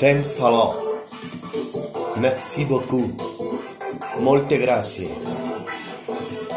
Thanks 0.00 0.40
a 0.40 0.48
lot. 0.48 0.74
Merci 2.16 2.64
beaucoup. 2.64 3.12
Molte 4.20 4.56
grazie. 4.56 5.10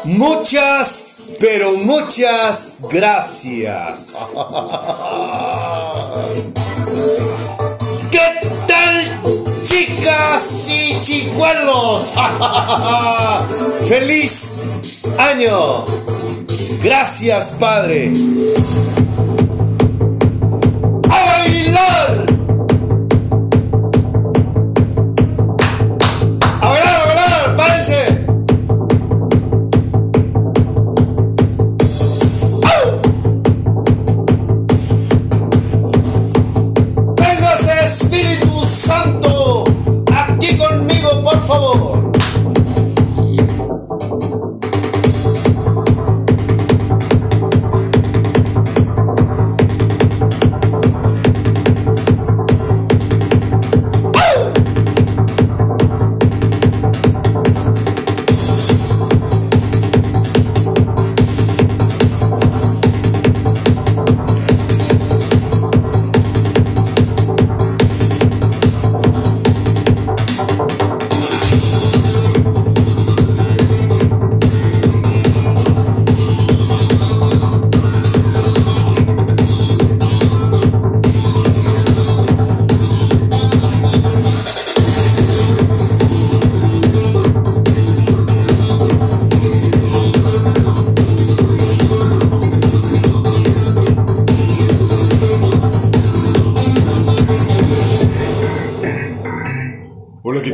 Muchas, 0.04 1.20
pero 1.38 1.74
muchas 1.76 2.80
gracias. 2.90 4.14
¿Qué 8.10 8.48
tal, 8.66 9.20
chicas 9.62 10.68
y 10.68 10.98
chicuelos? 11.02 12.14
¡Feliz 13.86 14.54
año! 15.18 15.84
Gracias, 16.82 17.52
Padre. 17.58 18.10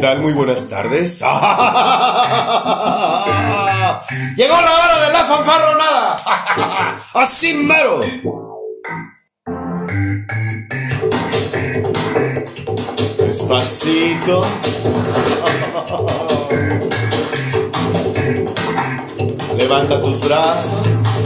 Tal? 0.00 0.20
Muy 0.20 0.32
buenas 0.32 0.68
tardes. 0.68 1.20
Llegó 4.36 4.60
la 4.60 4.74
hora 4.74 5.00
de 5.06 5.12
la 5.12 5.24
fanfarronada. 5.24 6.16
Así 7.14 7.54
mero. 7.54 8.00
Despacito. 13.18 14.40
Levanta 19.56 20.00
tus 20.00 20.20
brazos. 20.20 21.20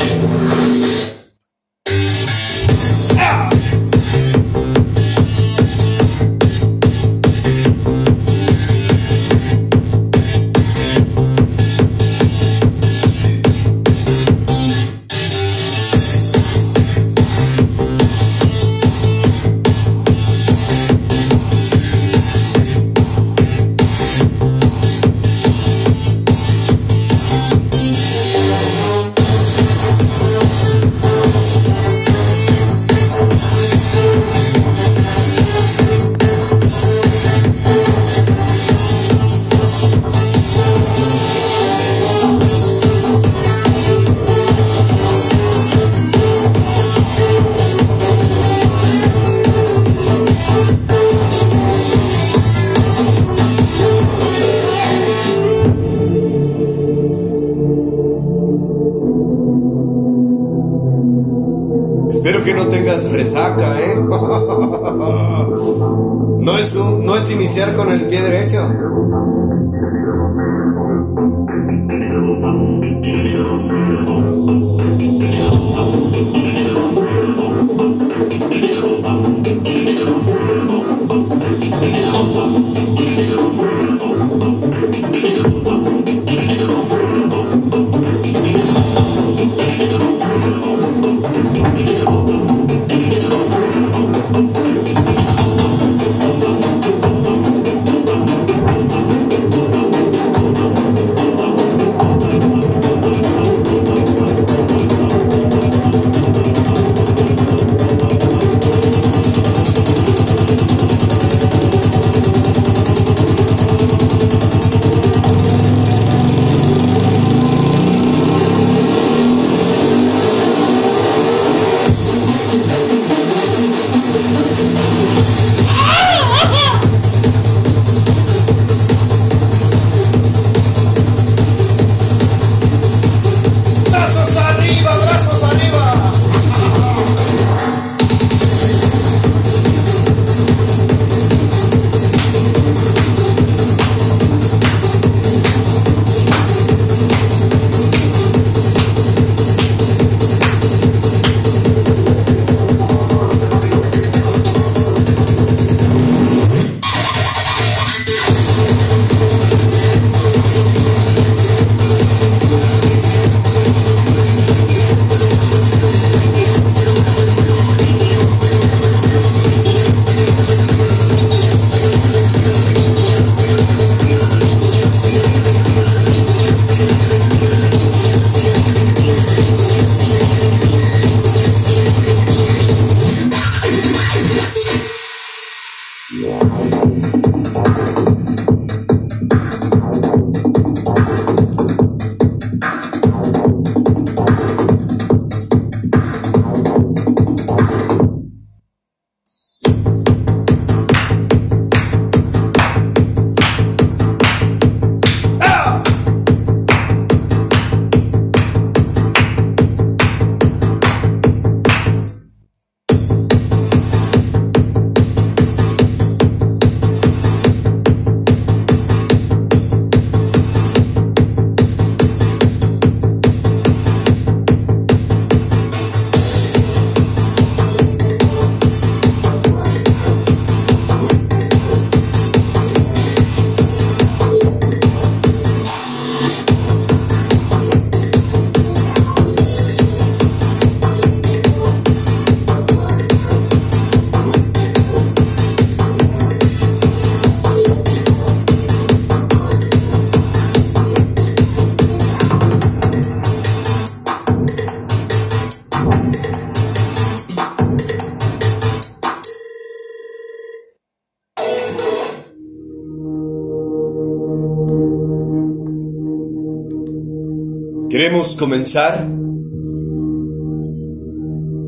Queremos 268.15 268.37
comenzar 268.37 269.09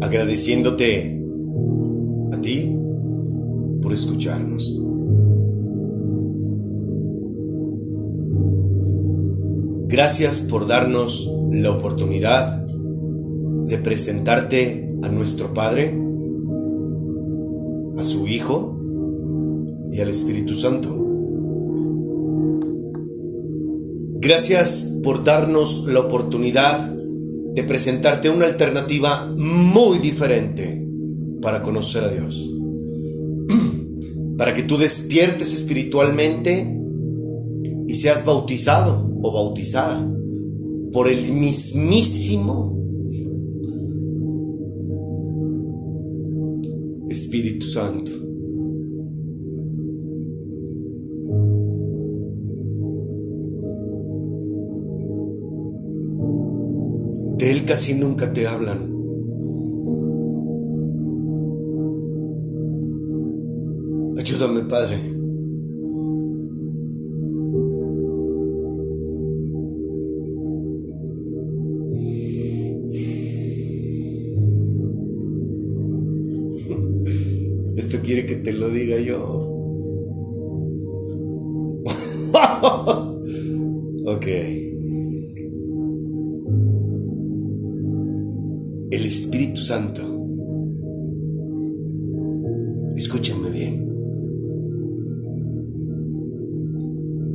agradeciéndote 0.00 1.20
a 2.32 2.40
ti 2.40 2.72
por 3.82 3.92
escucharnos. 3.92 4.80
Gracias 9.88 10.42
por 10.42 10.68
darnos 10.68 11.28
la 11.50 11.72
oportunidad 11.72 12.64
de 12.64 13.78
presentarte 13.78 14.94
a 15.02 15.08
nuestro 15.08 15.52
Padre, 15.52 16.00
a 17.98 18.04
su 18.04 18.28
Hijo 18.28 18.80
y 19.90 20.00
al 20.00 20.10
Espíritu 20.10 20.54
Santo. 20.54 21.05
Gracias 24.26 24.98
por 25.04 25.22
darnos 25.22 25.86
la 25.86 26.00
oportunidad 26.00 26.80
de 26.90 27.62
presentarte 27.62 28.28
una 28.28 28.46
alternativa 28.46 29.32
muy 29.36 30.00
diferente 30.00 30.84
para 31.40 31.62
conocer 31.62 32.02
a 32.02 32.08
Dios. 32.08 32.52
Para 34.36 34.52
que 34.52 34.64
tú 34.64 34.78
despiertes 34.78 35.52
espiritualmente 35.52 36.76
y 37.86 37.94
seas 37.94 38.26
bautizado 38.26 39.16
o 39.22 39.32
bautizada 39.32 40.12
por 40.92 41.08
el 41.08 41.32
mismísimo 41.32 42.76
Espíritu 47.08 47.64
Santo. 47.64 48.25
Casi 57.66 57.94
nunca 57.94 58.32
te 58.32 58.46
hablan. 58.46 58.94
Ayúdame, 64.18 64.62
Padre. 64.62 64.96
Esto 77.76 77.98
quiere 78.02 78.26
que 78.26 78.36
te 78.36 78.52
lo 78.52 78.68
diga 78.68 78.98
yo. 78.98 79.45
Santo. 89.66 90.00
Escúchenme 92.94 93.50
bien. 93.50 93.74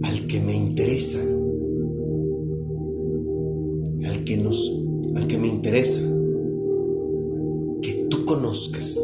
Al 0.02 0.28
que 0.28 0.40
me 0.40 0.56
interesa. 0.56 1.20
Al 4.06 4.24
que 4.24 4.38
nos 4.38 4.82
al 5.14 5.28
que 5.28 5.38
me 5.38 5.50
interesa 5.50 6.00
que 7.82 8.08
tú 8.10 8.24
conozcas. 8.24 8.98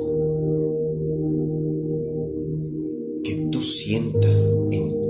Que 3.26 3.50
tú 3.52 3.60
sientas 3.60 4.54
en 4.72 5.07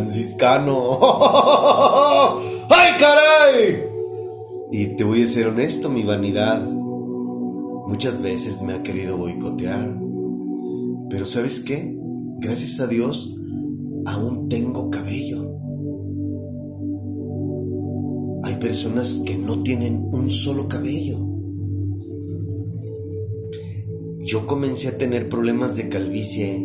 franciscano. 0.00 0.98
¡Ay, 2.70 2.92
caray! 2.98 3.82
Y 4.72 4.96
te 4.96 5.04
voy 5.04 5.22
a 5.22 5.26
ser 5.26 5.48
honesto, 5.48 5.90
mi 5.90 6.02
vanidad 6.02 6.66
muchas 7.86 8.22
veces 8.22 8.62
me 8.62 8.72
ha 8.72 8.82
querido 8.82 9.16
boicotear. 9.18 9.98
Pero 11.10 11.26
¿sabes 11.26 11.60
qué? 11.60 11.98
Gracias 12.38 12.80
a 12.80 12.86
Dios 12.86 13.36
aún 14.06 14.48
tengo 14.48 14.90
cabello. 14.90 15.56
Hay 18.44 18.54
personas 18.54 19.22
que 19.26 19.36
no 19.36 19.62
tienen 19.62 20.08
un 20.12 20.30
solo 20.30 20.68
cabello. 20.68 21.18
Yo 24.20 24.46
comencé 24.46 24.88
a 24.88 24.96
tener 24.96 25.28
problemas 25.28 25.76
de 25.76 25.88
calvicie 25.88 26.64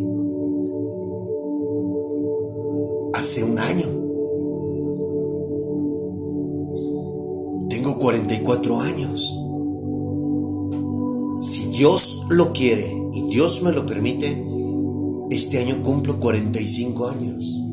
hace 3.26 3.44
un 3.44 3.58
año. 3.58 3.88
Tengo 7.70 7.98
44 7.98 8.80
años. 8.82 9.42
Si 11.42 11.72
Dios 11.72 12.28
lo 12.30 12.54
quiere 12.54 12.88
y 13.14 13.24
Dios 13.24 13.64
me 13.64 13.72
lo 13.72 13.88
permite, 13.88 14.46
este 15.32 15.58
año 15.58 15.82
cumplo 15.82 16.20
45 16.20 17.08
años. 17.08 17.65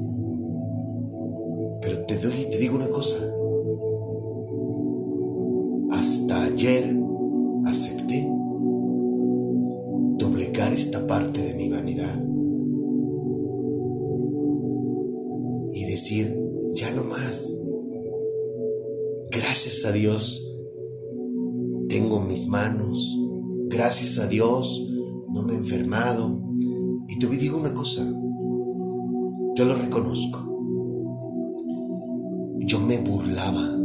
A 19.85 19.91
Dios 19.91 20.49
tengo 21.89 22.21
mis 22.21 22.47
manos. 22.47 23.19
Gracias 23.65 24.19
a 24.19 24.29
Dios 24.29 24.89
no 25.29 25.43
me 25.43 25.55
he 25.55 25.57
enfermado. 25.57 26.41
Y 27.09 27.19
te 27.19 27.27
digo 27.27 27.59
una 27.59 27.75
cosa, 27.75 28.05
yo 29.57 29.65
lo 29.65 29.75
reconozco. 29.75 30.39
Yo 32.61 32.79
me 32.81 32.99
burlaba 32.99 33.82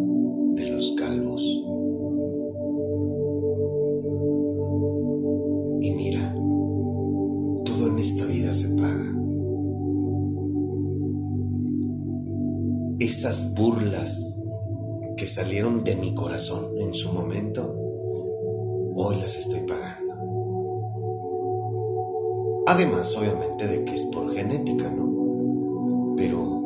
Además, 22.78 23.18
obviamente, 23.18 23.66
de 23.66 23.86
que 23.86 23.96
es 23.96 24.06
por 24.14 24.32
genética, 24.36 24.88
¿no? 24.92 26.14
Pero 26.16 26.62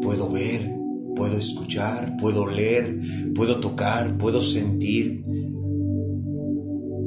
puedo 0.00 0.30
ver, 0.30 0.72
puedo 1.16 1.36
escuchar, 1.38 2.16
puedo 2.18 2.46
leer, 2.46 3.00
puedo 3.34 3.58
tocar, 3.58 4.16
puedo 4.16 4.40
sentir, 4.40 5.24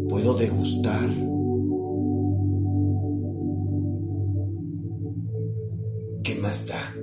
puedo 0.09 0.33
degustar. 0.33 1.09
¿Qué 6.21 6.35
más 6.41 6.67
da? 6.67 6.94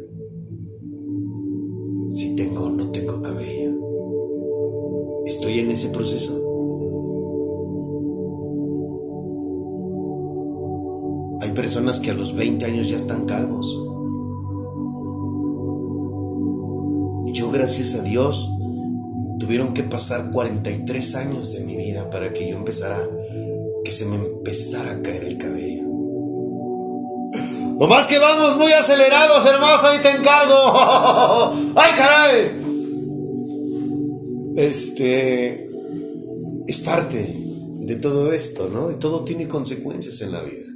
Que 11.83 12.13
a 12.13 12.15
los 12.15 12.37
20 12.37 12.65
años 12.65 12.89
ya 12.89 12.97
están 12.97 13.27
calvos. 13.27 13.67
Yo, 17.35 17.51
gracias 17.51 17.97
a 17.97 18.03
Dios, 18.03 18.51
tuvieron 19.41 19.75
que 19.75 19.83
pasar 19.83 20.31
43 20.31 21.15
años 21.17 21.53
de 21.53 21.61
mi 21.65 21.77
vida 21.77 22.09
para 22.09 22.33
que 22.33 22.49
yo 22.49 22.57
empezara, 22.57 23.01
que 23.85 23.91
se 23.91 24.07
me 24.07 24.15
empezara 24.15 24.93
a 24.93 25.03
caer 25.03 25.25
el 25.25 25.39
cabello. 25.39 25.83
O 27.79 27.87
más 27.89 28.07
que 28.07 28.21
vamos 28.21 28.57
muy 28.57 28.73
acelerados, 28.73 29.45
hermanos, 29.45 29.83
ahí 29.83 29.99
te 29.99 30.11
encargo. 30.11 30.55
¡Ay, 31.75 31.93
caray! 31.97 32.63
Este 34.57 35.69
es 36.69 36.81
parte 36.81 37.37
de 37.81 37.97
todo 37.97 38.33
esto, 38.33 38.69
¿no? 38.73 38.93
Y 38.93 38.95
todo 38.97 39.25
tiene 39.25 39.49
consecuencias 39.49 40.21
en 40.21 40.31
la 40.31 40.43
vida. 40.43 40.72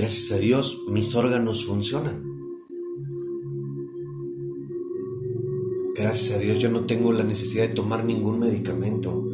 Gracias 0.00 0.32
a 0.32 0.38
Dios 0.38 0.84
mis 0.88 1.14
órganos 1.14 1.66
funcionan. 1.66 2.24
Gracias 5.94 6.38
a 6.38 6.40
Dios 6.40 6.58
yo 6.58 6.70
no 6.70 6.86
tengo 6.86 7.12
la 7.12 7.22
necesidad 7.22 7.68
de 7.68 7.74
tomar 7.74 8.06
ningún 8.06 8.38
medicamento 8.38 9.28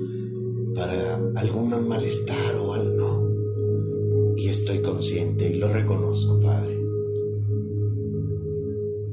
para 0.75 1.19
algún 1.37 1.71
malestar 1.87 2.57
o 2.57 2.73
algo, 2.73 2.91
no. 2.97 4.35
Y 4.37 4.49
estoy 4.49 4.83
consciente 4.83 5.49
y 5.49 5.59
lo 5.59 5.73
reconozco, 5.73 6.41
Padre, 6.41 6.77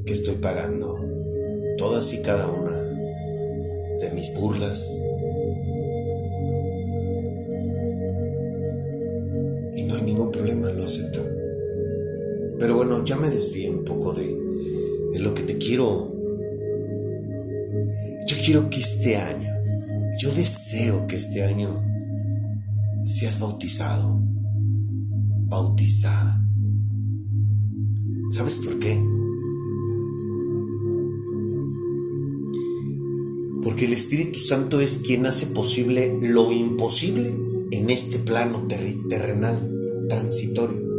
que 0.07 0.13
estoy 0.13 0.37
pagando 0.37 0.97
todas 1.77 2.11
y 2.15 2.23
cada 2.23 2.47
una 2.47 2.75
de 3.99 4.11
mis 4.15 4.33
burlas, 4.33 4.89
y 9.75 9.83
no 9.83 9.93
hay 9.93 10.01
ningún 10.01 10.31
problema, 10.31 10.71
lo 10.71 10.85
acepto. 10.85 11.32
Pero 12.63 12.77
bueno, 12.77 13.03
ya 13.03 13.17
me 13.17 13.29
desvié 13.29 13.69
un 13.69 13.83
poco 13.83 14.13
de, 14.13 14.23
de 15.11 15.19
lo 15.19 15.33
que 15.33 15.43
te 15.43 15.57
quiero. 15.57 16.13
Yo 18.25 18.37
quiero 18.45 18.69
que 18.69 18.79
este 18.79 19.17
año, 19.17 19.49
yo 20.21 20.33
deseo 20.33 21.05
que 21.05 21.17
este 21.17 21.43
año 21.43 21.77
seas 23.05 23.41
bautizado, 23.41 24.17
bautizada. 25.49 26.41
¿Sabes 28.31 28.59
por 28.59 28.79
qué? 28.79 28.97
Porque 33.61 33.87
el 33.87 33.91
Espíritu 33.91 34.39
Santo 34.39 34.79
es 34.79 34.99
quien 34.99 35.25
hace 35.25 35.47
posible 35.47 36.17
lo 36.21 36.49
imposible 36.53 37.29
en 37.71 37.89
este 37.89 38.19
plano 38.19 38.65
terrenal, 39.09 39.69
transitorio. 40.07 40.92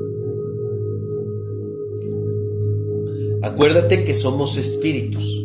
Acuérdate 3.45 4.05
que 4.07 4.15
somos 4.15 4.57
espíritus 4.57 5.45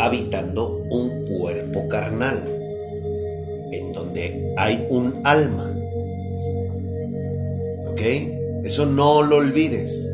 habitando 0.00 0.82
un 0.90 1.24
cuerpo 1.26 1.86
carnal, 1.86 2.36
en 3.70 3.92
donde 3.92 4.52
hay 4.56 4.84
un 4.90 5.20
alma. 5.22 5.72
¿Ok? 7.86 8.00
Eso 8.64 8.86
no 8.86 9.22
lo 9.22 9.36
olvides. 9.36 10.12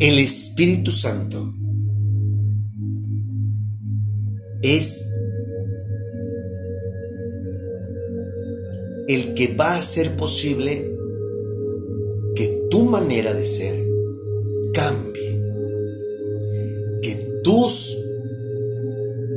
El 0.00 0.18
Espíritu 0.18 0.90
Santo 0.90 1.54
es 4.62 5.10
el 9.08 9.34
que 9.34 9.54
va 9.54 9.74
a 9.74 9.78
hacer 9.78 10.16
posible 10.16 10.92
que 12.34 12.66
tu 12.70 12.84
manera 12.84 13.32
de 13.32 13.46
ser 13.46 13.74
cambie, 14.74 15.42
que 17.02 17.40
tus, 17.42 18.04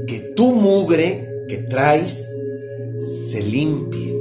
que 0.07 0.33
tu 0.35 0.53
mugre 0.55 1.45
que 1.47 1.57
traes 1.57 2.27
se 3.01 3.41
limpie, 3.43 4.19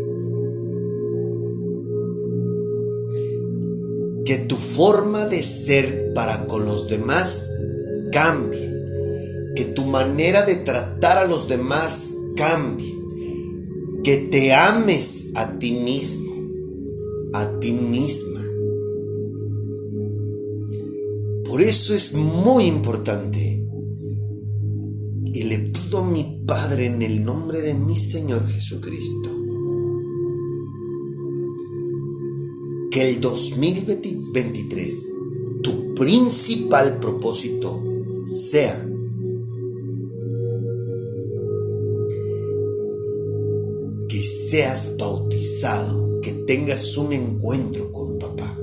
que 4.24 4.38
tu 4.48 4.56
forma 4.56 5.26
de 5.26 5.42
ser 5.42 6.12
para 6.14 6.46
con 6.46 6.64
los 6.64 6.88
demás 6.88 7.50
cambie 8.12 8.69
que 9.60 9.66
tu 9.66 9.84
manera 9.84 10.46
de 10.46 10.56
tratar 10.56 11.18
a 11.18 11.26
los 11.26 11.46
demás 11.46 12.14
cambie, 12.34 12.96
que 14.02 14.16
te 14.16 14.54
ames 14.54 15.32
a 15.34 15.58
ti 15.58 15.72
mismo, 15.72 16.32
a 17.34 17.60
ti 17.60 17.72
misma. 17.72 18.42
Por 21.44 21.60
eso 21.60 21.92
es 21.92 22.14
muy 22.14 22.64
importante. 22.64 23.62
Y 25.34 25.42
le 25.42 25.58
pido 25.58 25.98
a 25.98 26.06
mi 26.06 26.42
Padre 26.46 26.86
en 26.86 27.02
el 27.02 27.22
nombre 27.22 27.60
de 27.60 27.74
mi 27.74 27.98
Señor 27.98 28.46
Jesucristo 28.48 29.28
que 32.90 33.10
el 33.10 33.20
2023 33.20 35.12
tu 35.62 35.94
principal 35.94 36.98
propósito 36.98 37.84
sea 38.26 38.89
seas 44.30 44.96
bautizado, 44.96 46.20
que 46.20 46.32
tengas 46.46 46.96
un 46.96 47.12
encuentro 47.12 47.90
con 47.92 48.18
papá. 48.18 48.56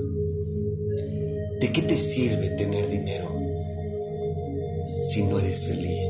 ¿De 1.60 1.72
qué 1.72 1.82
te 1.82 1.96
sirve 1.96 2.48
tener 2.50 2.88
dinero 2.88 3.28
si 4.86 5.24
no 5.24 5.38
eres 5.38 5.66
feliz? 5.66 6.06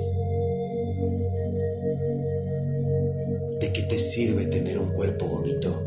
¿De 3.61 3.73
qué 3.73 3.83
te 3.83 3.99
sirve 3.99 4.47
tener 4.47 4.79
un 4.79 4.93
cuerpo 4.93 5.27
bonito 5.27 5.83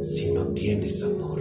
si 0.00 0.32
no 0.32 0.48
tienes 0.48 1.02
amor? 1.02 1.40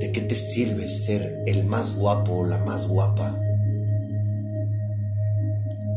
¿De 0.00 0.12
qué 0.12 0.20
te 0.20 0.34
sirve 0.34 0.88
ser 0.88 1.44
el 1.46 1.64
más 1.64 1.98
guapo 1.98 2.32
o 2.32 2.46
la 2.46 2.58
más 2.58 2.86
guapa 2.88 3.40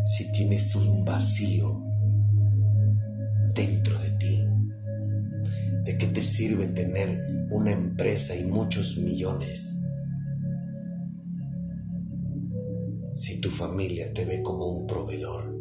si 0.06 0.32
tienes 0.32 0.76
un 0.76 1.04
vacío 1.04 1.83
sirve 6.44 6.68
tener 6.68 7.48
una 7.52 7.72
empresa 7.72 8.36
y 8.36 8.44
muchos 8.44 8.98
millones 8.98 9.80
si 13.14 13.40
tu 13.40 13.50
familia 13.50 14.12
te 14.14 14.26
ve 14.26 14.44
como 14.44 14.68
un 14.68 14.86
proveedor? 14.86 15.54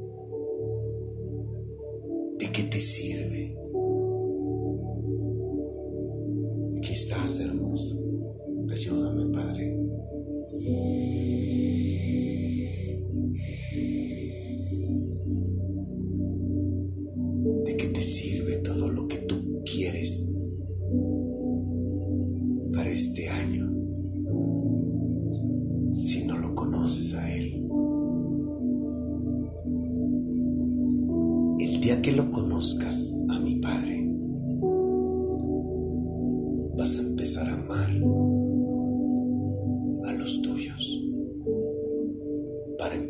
¿De 2.36 2.50
qué 2.50 2.62
te 2.64 2.80
sirve? 2.80 3.61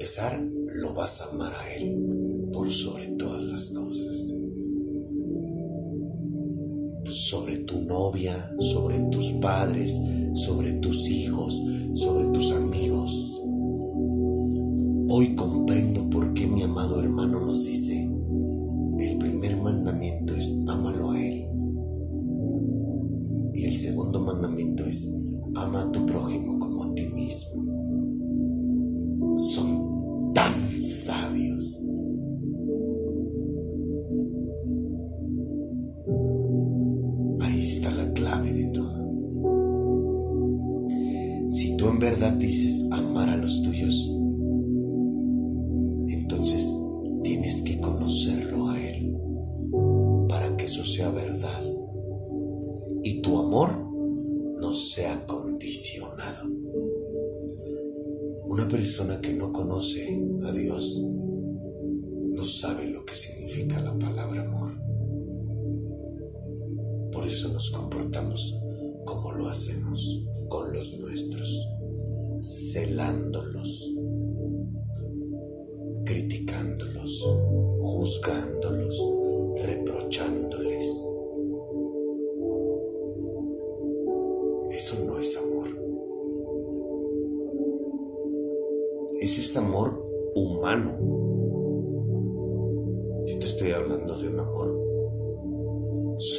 empezar, 0.02 0.37
lo 0.80 0.94
vas 0.94 1.21
a 1.21 1.30
amar 1.30 1.54
a 1.54 1.75
Él 1.75 1.94
por 2.52 2.73
sobre 2.73 3.06
todas 3.11 3.44
las 3.44 3.71
cosas. 3.71 4.33
Sobre 7.05 7.59
tu 7.59 7.83
novia, 7.83 8.35
sobre 8.59 8.98
tus 9.12 9.31
padres, 9.40 9.96
sobre 10.35 10.72
tus 10.72 11.09
hijos, 11.09 11.55
sobre 11.94 12.26
tus 12.33 12.50
amigos 12.50 12.91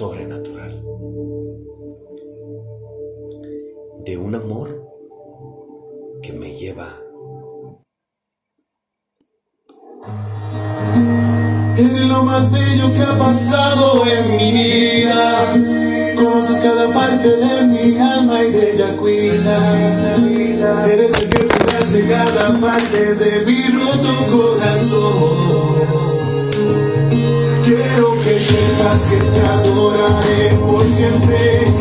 sobrenatural, 0.03 0.83
de 4.05 4.17
un 4.17 4.35
amor 4.35 4.69
que 6.21 6.33
me 6.33 6.53
lleva 6.55 6.89
en 11.77 12.09
lo 12.09 12.23
más 12.23 12.51
bello 12.51 12.93
que 12.93 13.01
ha 13.01 13.17
pasado 13.17 14.03
en 14.05 14.37
mi 14.37 14.51
vida. 14.51 15.53
Conoces 16.17 16.57
cada 16.57 16.93
parte 16.93 17.29
de 17.29 17.61
mi 17.71 17.97
alma 17.97 18.43
y 18.43 18.51
de 18.51 18.73
ella 18.73 18.97
cuida. 18.97 19.57
Eres 20.85 21.17
el 21.17 21.29
que 21.29 21.47
cuidas 21.47 21.93
de 21.93 22.07
cada 22.09 22.59
parte 22.59 23.15
de 23.15 23.45
mi 23.45 23.61
roto 23.69 24.13
corazón. 24.33 25.52
prometas 28.63 29.09
que 29.09 29.17
te 29.17 29.41
adoraré 29.41 30.55
por 30.61 30.83
siempre. 30.91 31.72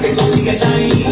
que 0.00 0.08
tú 0.10 0.24
sigues 0.24 0.62
ahí. 0.66 1.03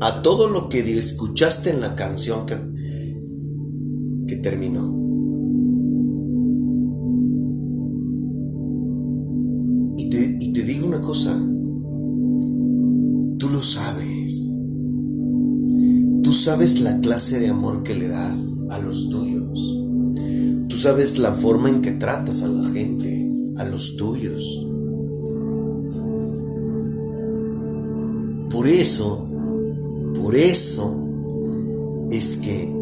A 0.00 0.22
todo 0.22 0.48
lo 0.48 0.68
que 0.68 0.98
escuchaste 0.98 1.70
en 1.70 1.80
la 1.80 1.94
canción 1.94 2.44
que, 2.44 2.56
que 4.26 4.36
terminó. 4.36 5.00
Y 9.96 10.10
te, 10.10 10.38
y 10.40 10.52
te 10.52 10.62
digo 10.62 10.88
una 10.88 11.00
cosa, 11.00 11.36
tú 13.38 13.48
lo 13.48 13.62
sabes. 13.62 14.58
Tú 16.24 16.32
sabes 16.32 16.80
la 16.80 17.00
clase 17.00 17.38
de 17.38 17.48
amor 17.48 17.84
que 17.84 17.94
le 17.94 18.08
das 18.08 18.50
a 18.70 18.80
los 18.80 19.08
tuyos. 19.08 19.78
Tú 20.68 20.76
sabes 20.76 21.18
la 21.20 21.32
forma 21.32 21.68
en 21.68 21.80
que 21.80 21.92
tratas 21.92 22.42
a 22.42 22.48
la 22.48 22.68
gente, 22.70 23.30
a 23.58 23.64
los 23.64 23.96
tuyos. 23.96 24.66
Por 28.50 28.66
eso, 28.68 29.28
eso 30.34 30.94
es 32.10 32.36
que 32.38 32.72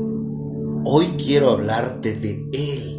hoy 0.84 1.06
quiero 1.16 1.50
hablarte 1.50 2.14
de 2.14 2.48
Él. 2.52 2.98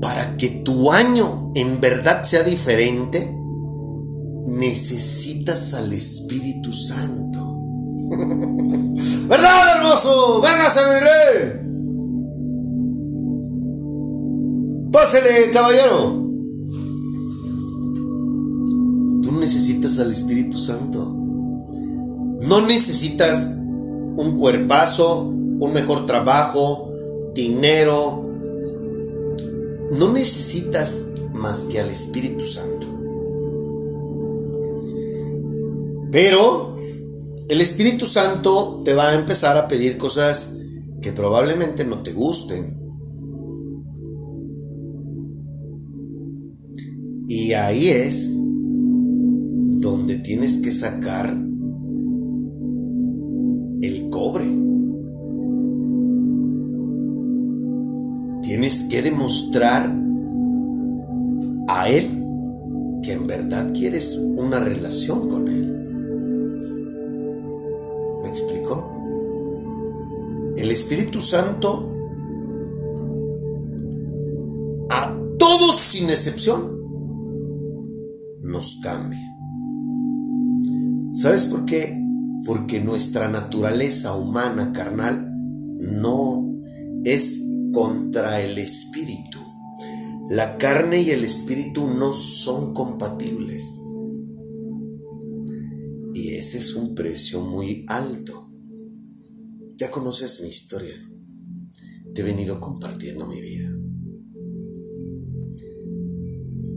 Para 0.00 0.36
que 0.36 0.48
tu 0.64 0.92
año 0.92 1.52
en 1.54 1.80
verdad 1.80 2.22
sea 2.24 2.42
diferente, 2.42 3.34
necesitas 4.46 5.74
al 5.74 5.92
Espíritu 5.92 6.72
Santo. 6.72 7.56
¿Verdad, 9.28 9.76
hermoso? 9.76 10.40
Véngase, 10.40 10.80
mi 10.80 11.00
rey. 11.00 11.66
Pásele, 14.92 15.50
caballero. 15.52 16.22
Tú 19.22 19.32
necesitas 19.40 19.98
al 19.98 20.12
Espíritu 20.12 20.58
Santo. 20.58 21.15
No 22.46 22.60
necesitas 22.60 23.56
un 23.58 24.36
cuerpazo, 24.38 25.22
un 25.22 25.72
mejor 25.72 26.06
trabajo, 26.06 26.92
dinero. 27.34 28.24
No 29.92 30.12
necesitas 30.12 31.08
más 31.34 31.64
que 31.64 31.80
al 31.80 31.90
Espíritu 31.90 32.44
Santo. 32.44 32.86
Pero 36.12 36.76
el 37.48 37.60
Espíritu 37.60 38.06
Santo 38.06 38.82
te 38.84 38.94
va 38.94 39.08
a 39.08 39.14
empezar 39.14 39.56
a 39.56 39.66
pedir 39.66 39.98
cosas 39.98 40.56
que 41.02 41.12
probablemente 41.12 41.84
no 41.84 42.02
te 42.02 42.12
gusten. 42.12 42.80
Y 47.28 47.54
ahí 47.54 47.88
es 47.88 48.34
donde 49.80 50.18
tienes 50.18 50.58
que 50.58 50.70
sacar 50.70 51.45
cobre. 54.16 54.46
Tienes 58.42 58.84
que 58.84 59.02
demostrar 59.02 59.94
a 61.68 61.90
Él 61.90 62.06
que 63.02 63.12
en 63.12 63.26
verdad 63.26 63.74
quieres 63.74 64.16
una 64.16 64.58
relación 64.60 65.28
con 65.28 65.48
Él. 65.48 65.66
¿Me 68.22 68.28
explico? 68.28 68.90
El 70.56 70.70
Espíritu 70.70 71.20
Santo 71.20 71.90
a 74.88 75.14
todos 75.38 75.76
sin 75.76 76.08
excepción 76.08 76.80
nos 78.40 78.80
cambia. 78.82 79.20
¿Sabes 81.12 81.46
por 81.46 81.66
qué? 81.66 82.05
Porque 82.44 82.80
nuestra 82.80 83.28
naturaleza 83.28 84.14
humana 84.14 84.72
carnal 84.72 85.32
no 85.78 86.52
es 87.04 87.42
contra 87.72 88.40
el 88.40 88.58
espíritu. 88.58 89.38
La 90.28 90.58
carne 90.58 91.02
y 91.02 91.10
el 91.10 91.24
espíritu 91.24 91.86
no 91.86 92.12
son 92.12 92.74
compatibles. 92.74 93.84
Y 96.14 96.34
ese 96.34 96.58
es 96.58 96.74
un 96.74 96.94
precio 96.94 97.40
muy 97.42 97.84
alto. 97.88 98.44
Ya 99.78 99.90
conoces 99.90 100.40
mi 100.42 100.48
historia. 100.48 100.94
Te 102.14 102.22
he 102.22 102.24
venido 102.24 102.60
compartiendo 102.60 103.26
mi 103.26 103.40
vida. 103.40 103.70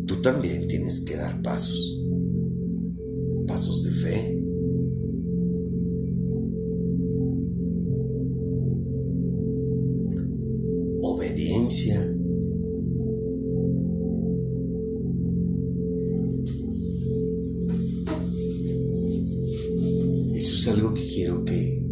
Tú 0.06 0.22
también 0.22 0.68
tienes 0.68 1.02
que 1.02 1.16
dar 1.16 1.42
pasos. 1.42 2.04
Pasos 3.48 3.84
de 3.84 3.92
fe. 3.92 4.49
Eso 20.36 20.56
es 20.56 20.68
algo 20.68 20.96
que 20.96 21.06
quiero 21.06 21.46
que 21.46 21.86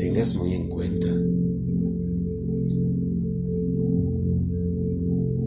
tengas 0.00 0.34
muy 0.34 0.54
en 0.54 0.68
cuenta. 0.68 1.06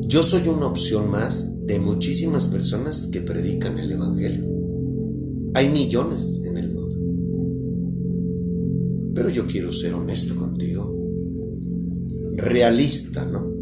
Yo 0.07 0.23
soy 0.23 0.47
una 0.47 0.67
opción 0.67 1.11
más 1.11 1.65
de 1.65 1.77
muchísimas 1.79 2.47
personas 2.47 3.07
que 3.07 3.19
predican 3.19 3.77
el 3.79 3.91
Evangelio. 3.91 4.45
Hay 5.55 5.67
millones 5.67 6.41
en 6.45 6.57
el 6.57 6.71
mundo. 6.71 6.95
Pero 9.13 9.29
yo 9.29 9.45
quiero 9.45 9.73
ser 9.73 9.93
honesto 9.93 10.37
contigo. 10.37 10.95
Realista, 12.37 13.25
¿no? 13.25 13.56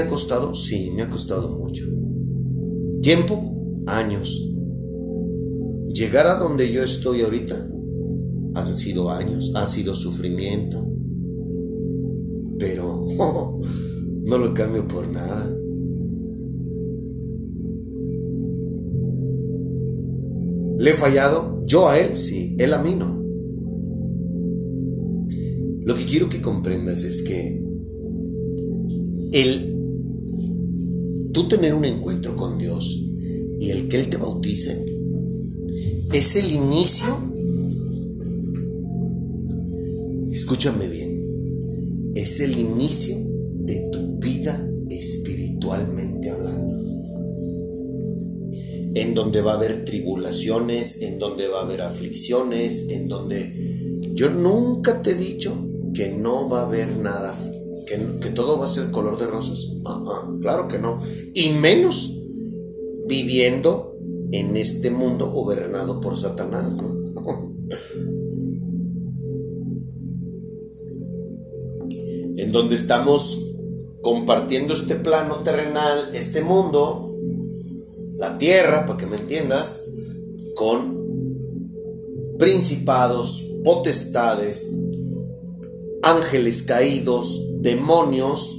Ha 0.00 0.08
costado, 0.08 0.54
sí, 0.54 0.90
me 0.94 1.02
ha 1.02 1.10
costado 1.10 1.50
mucho. 1.50 1.84
Tiempo, 3.02 3.82
años. 3.86 4.48
Llegar 5.92 6.26
a 6.26 6.38
donde 6.38 6.70
yo 6.72 6.82
estoy 6.82 7.22
ahorita 7.22 7.56
han 8.54 8.76
sido 8.76 9.10
años, 9.10 9.52
ha 9.54 9.66
sido 9.66 9.94
sufrimiento. 9.94 10.86
Pero 12.58 13.06
no 14.24 14.38
lo 14.38 14.54
cambio 14.54 14.86
por 14.86 15.08
nada. 15.08 15.54
¿Le 20.78 20.90
he 20.90 20.94
fallado? 20.94 21.62
Yo 21.66 21.88
a 21.88 21.98
él, 21.98 22.16
sí, 22.16 22.56
él 22.58 22.72
a 22.72 22.82
mí 22.82 22.94
no. 22.94 23.18
Lo 25.84 25.96
que 25.96 26.04
quiero 26.04 26.28
que 26.28 26.40
comprendas 26.40 27.02
es 27.02 27.22
que 27.22 27.64
el 29.32 29.77
tú 31.38 31.46
tener 31.46 31.72
un 31.72 31.84
encuentro 31.84 32.34
con 32.34 32.58
Dios 32.58 33.00
y 33.60 33.70
el 33.70 33.88
que 33.88 34.00
Él 34.00 34.08
te 34.08 34.16
bautice 34.16 34.84
es 36.12 36.34
el 36.34 36.50
inicio. 36.50 37.16
Escúchame 40.32 40.88
bien, 40.88 42.12
es 42.16 42.40
el 42.40 42.58
inicio 42.58 43.16
de 43.54 43.88
tu 43.92 44.18
vida 44.18 44.68
espiritualmente 44.90 46.28
hablando. 46.30 46.76
En 48.96 49.14
donde 49.14 49.40
va 49.40 49.52
a 49.52 49.56
haber 49.56 49.84
tribulaciones, 49.84 51.02
en 51.02 51.20
donde 51.20 51.46
va 51.46 51.60
a 51.60 51.62
haber 51.62 51.82
aflicciones, 51.82 52.88
en 52.88 53.06
donde 53.06 54.10
yo 54.14 54.28
nunca 54.30 55.02
te 55.02 55.10
he 55.10 55.14
dicho 55.14 55.54
que 55.94 56.08
no 56.08 56.48
va 56.48 56.62
a 56.62 56.66
haber 56.66 56.96
nada, 56.96 57.38
que, 57.88 58.30
todo 58.30 58.58
va 58.58 58.66
a 58.66 58.68
ser 58.68 58.90
color 58.90 59.18
de 59.18 59.26
rosas. 59.26 59.72
Claro 60.40 60.68
que 60.68 60.78
no. 60.78 61.02
Y 61.34 61.50
menos 61.50 62.14
viviendo 63.06 63.96
en 64.30 64.56
este 64.56 64.90
mundo 64.90 65.30
gobernado 65.30 66.00
por 66.00 66.16
Satanás, 66.16 66.76
¿no? 66.76 66.98
en 72.36 72.52
donde 72.52 72.76
estamos 72.76 73.56
compartiendo 74.00 74.74
este 74.74 74.94
plano 74.94 75.36
terrenal, 75.36 76.14
este 76.14 76.42
mundo, 76.42 77.10
la 78.16 78.38
tierra, 78.38 78.86
para 78.86 78.98
que 78.98 79.06
me 79.06 79.16
entiendas, 79.16 79.84
con 80.54 80.98
principados, 82.38 83.44
potestades, 83.64 84.72
ángeles 86.08 86.62
caídos, 86.62 87.62
demonios, 87.62 88.58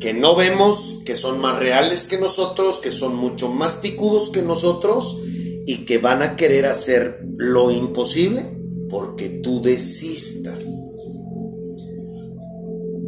que 0.00 0.14
no 0.14 0.34
vemos, 0.34 0.98
que 1.04 1.14
son 1.14 1.40
más 1.40 1.58
reales 1.58 2.06
que 2.06 2.18
nosotros, 2.18 2.80
que 2.80 2.90
son 2.90 3.16
mucho 3.16 3.50
más 3.50 3.76
picudos 3.76 4.30
que 4.30 4.42
nosotros 4.42 5.20
y 5.66 5.84
que 5.84 5.98
van 5.98 6.22
a 6.22 6.36
querer 6.36 6.66
hacer 6.66 7.20
lo 7.36 7.70
imposible 7.70 8.44
porque 8.88 9.28
tú 9.28 9.60
desistas. 9.60 10.64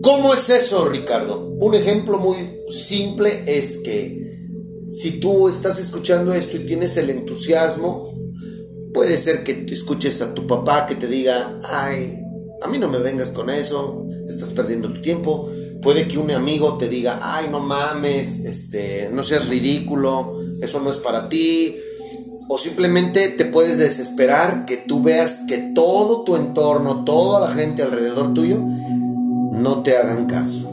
¿Cómo 0.02 0.34
es 0.34 0.50
eso, 0.50 0.88
Ricardo? 0.88 1.56
Un 1.60 1.74
ejemplo 1.74 2.18
muy 2.18 2.36
simple 2.68 3.42
es 3.46 3.78
que 3.78 4.22
si 4.88 5.20
tú 5.20 5.48
estás 5.48 5.78
escuchando 5.78 6.34
esto 6.34 6.58
y 6.58 6.66
tienes 6.66 6.96
el 6.98 7.08
entusiasmo, 7.08 8.12
puede 8.92 9.16
ser 9.16 9.42
que 9.42 9.66
escuches 9.70 10.20
a 10.20 10.34
tu 10.34 10.46
papá 10.46 10.86
que 10.86 10.96
te 10.96 11.06
diga, 11.06 11.58
ay, 11.64 12.21
a 12.62 12.68
mí 12.68 12.78
no 12.78 12.88
me 12.88 12.98
vengas 12.98 13.32
con 13.32 13.50
eso, 13.50 14.06
estás 14.28 14.50
perdiendo 14.50 14.92
tu 14.92 15.02
tiempo. 15.02 15.50
Puede 15.82 16.06
que 16.06 16.18
un 16.18 16.30
amigo 16.30 16.78
te 16.78 16.88
diga, 16.88 17.18
ay, 17.22 17.48
no 17.50 17.60
mames, 17.60 18.44
este, 18.44 19.10
no 19.12 19.22
seas 19.22 19.48
ridículo, 19.48 20.38
eso 20.60 20.80
no 20.80 20.90
es 20.90 20.98
para 20.98 21.28
ti. 21.28 21.76
O 22.48 22.58
simplemente 22.58 23.28
te 23.30 23.46
puedes 23.46 23.78
desesperar 23.78 24.64
que 24.64 24.76
tú 24.76 25.02
veas 25.02 25.40
que 25.48 25.58
todo 25.58 26.22
tu 26.22 26.36
entorno, 26.36 27.04
toda 27.04 27.40
la 27.40 27.54
gente 27.54 27.82
alrededor 27.82 28.34
tuyo, 28.34 28.58
no 28.60 29.82
te 29.82 29.96
hagan 29.96 30.26
caso. 30.26 30.68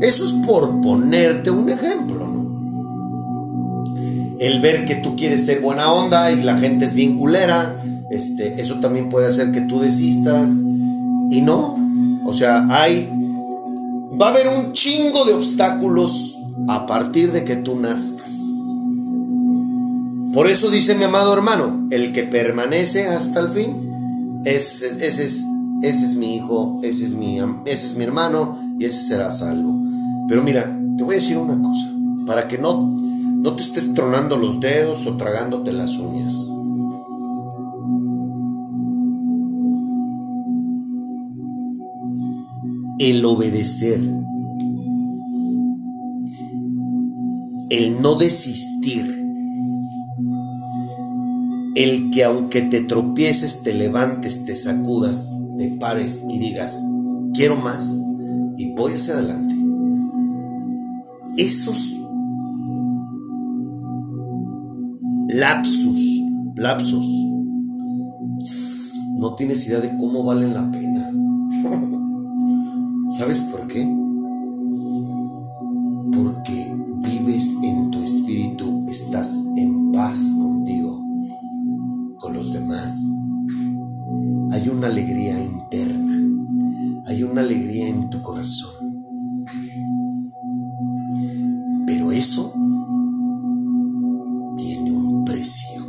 Eso 0.00 0.24
es 0.24 0.32
por 0.46 0.80
ponerte 0.80 1.50
un 1.50 1.68
ejemplo, 1.68 2.26
¿no? 2.26 2.38
El 4.38 4.60
ver 4.60 4.84
que 4.84 4.94
tú 4.94 5.16
quieres 5.16 5.44
ser 5.44 5.60
buena 5.60 5.92
onda 5.92 6.30
y 6.30 6.42
la 6.42 6.56
gente 6.56 6.84
es 6.84 6.94
bien 6.94 7.18
culera, 7.18 7.74
este, 8.10 8.60
eso 8.60 8.80
también 8.80 9.08
puede 9.08 9.26
hacer 9.26 9.52
que 9.52 9.60
tú 9.62 9.80
desistas. 9.80 10.50
Y 11.30 11.42
no, 11.42 11.76
o 12.24 12.32
sea, 12.32 12.66
hay, 12.68 13.08
va 14.20 14.26
a 14.26 14.30
haber 14.30 14.48
un 14.48 14.72
chingo 14.72 15.24
de 15.24 15.34
obstáculos 15.34 16.38
a 16.68 16.86
partir 16.86 17.32
de 17.32 17.44
que 17.44 17.56
tú 17.56 17.76
nazcas. 17.76 18.48
Por 20.32 20.46
eso 20.46 20.70
dice 20.70 20.94
mi 20.94 21.04
amado 21.04 21.32
hermano, 21.32 21.88
el 21.90 22.12
que 22.12 22.22
permanece 22.22 23.08
hasta 23.08 23.40
el 23.40 23.48
fin, 23.48 24.40
ese, 24.44 25.06
ese 25.06 25.24
es, 25.24 25.44
ese 25.82 26.04
es 26.04 26.14
mi 26.16 26.36
hijo, 26.36 26.80
ese 26.82 27.04
es 27.04 27.14
mi, 27.14 27.38
ese 27.64 27.86
es 27.86 27.96
mi 27.96 28.04
hermano 28.04 28.58
y 28.78 28.84
ese 28.84 29.00
será 29.00 29.32
salvo. 29.32 29.74
Pero 30.28 30.42
mira, 30.42 30.78
te 30.96 31.04
voy 31.04 31.14
a 31.14 31.18
decir 31.18 31.38
una 31.38 31.60
cosa, 31.60 31.90
para 32.26 32.46
que 32.46 32.58
no, 32.58 32.88
no 32.88 33.56
te 33.56 33.62
estés 33.62 33.94
tronando 33.94 34.36
los 34.36 34.60
dedos 34.60 35.06
o 35.06 35.16
tragándote 35.16 35.72
las 35.72 35.98
uñas. 35.98 36.34
El 42.98 43.24
obedecer, 43.24 44.00
el 47.70 48.02
no 48.02 48.14
desistir, 48.16 49.06
el 51.76 52.10
que 52.10 52.24
aunque 52.24 52.62
te 52.62 52.80
tropieces, 52.80 53.62
te 53.62 53.72
levantes, 53.72 54.44
te 54.44 54.56
sacudas, 54.56 55.30
te 55.58 55.68
pares 55.78 56.24
y 56.28 56.38
digas, 56.38 56.82
quiero 57.34 57.54
más 57.56 58.02
y 58.56 58.72
voy 58.72 58.92
hacia 58.92 59.14
adelante. 59.14 59.54
Esos 61.36 62.00
lapsus, 65.28 66.22
lapsos, 66.56 67.06
no 69.18 69.34
tienes 69.36 69.66
idea 69.68 69.78
de 69.78 69.96
cómo 69.96 70.24
valen 70.24 70.54
la 70.54 70.70
pena. 70.70 71.12
¿Sabes 73.16 73.40
por 73.44 73.66
qué? 73.66 73.84
Porque 76.12 76.76
vives 77.02 77.56
en 77.62 77.90
tu 77.90 78.02
espíritu, 78.02 78.84
estás 78.86 79.46
en 79.56 79.92
paz 79.92 80.34
contigo, 80.38 81.02
con 82.18 82.34
los 82.34 82.52
demás. 82.52 82.92
Hay 84.52 84.68
una 84.68 84.88
alegría 84.88 85.42
interna, 85.42 87.02
hay 87.06 87.22
una 87.22 87.40
alegría 87.40 87.88
en 87.88 88.10
tu 88.10 88.20
corazón. 88.20 88.74
Pero 91.86 92.12
eso 92.12 92.52
tiene 94.58 94.92
un 94.92 95.24
precio. 95.24 95.82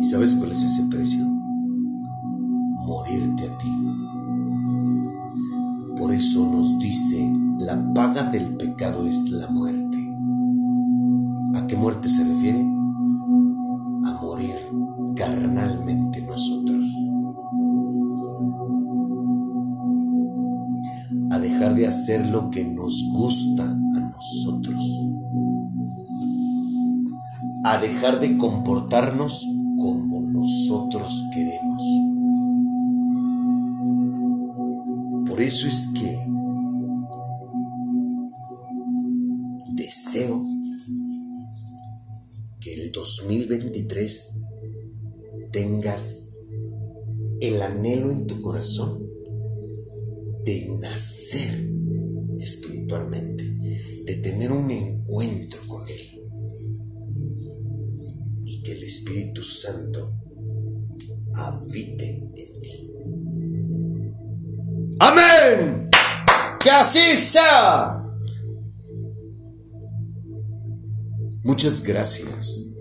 ¿Y 0.00 0.04
sabes 0.04 0.36
cuál 0.36 0.51
De 21.72 21.86
hacer 21.86 22.26
lo 22.26 22.50
que 22.50 22.64
nos 22.64 23.02
gusta 23.14 23.64
a 23.64 24.00
nosotros. 24.00 24.84
A 27.64 27.78
dejar 27.78 28.20
de 28.20 28.36
comportarnos 28.36 29.46
como 29.78 30.20
nosotros 30.20 31.24
queremos. 31.32 31.82
Por 35.26 35.40
eso 35.40 35.66
es 35.66 35.88
que 35.94 36.14
deseo 39.72 40.44
que 42.60 42.74
el 42.74 42.92
2023 42.92 44.34
tengas 45.52 46.32
el 47.40 47.62
anhelo 47.62 48.10
en 48.10 48.26
tu 48.26 48.42
corazón 48.42 49.11
de 50.44 50.68
nacer 50.80 51.70
espiritualmente, 52.38 53.44
de 54.04 54.14
tener 54.16 54.50
un 54.50 54.70
encuentro 54.70 55.60
con 55.68 55.88
Él 55.88 56.22
y 58.42 58.62
que 58.62 58.72
el 58.72 58.82
Espíritu 58.84 59.42
Santo 59.42 60.18
habite 61.34 62.08
en 62.08 62.34
ti. 62.34 62.90
Amén. 64.98 65.90
Que 66.60 66.70
así 66.70 67.16
sea. 67.16 68.02
Muchas 71.44 71.82
gracias. 71.82 72.78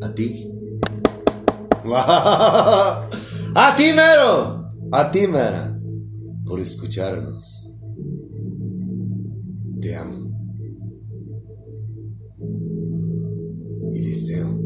A 0.00 0.14
ti. 0.14 0.46
A 3.54 3.74
ti, 3.76 3.92
Mero. 3.92 4.59
A 4.92 5.10
ti, 5.10 5.26
Mera. 5.28 5.76
Por 6.44 6.60
escucharnos. 6.60 7.78
Te 9.80 9.94
amo. 9.94 10.30
Y 13.92 14.00
deseo 14.00 14.59